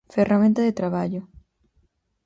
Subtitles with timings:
[0.15, 1.21] Ferramenta de traballo.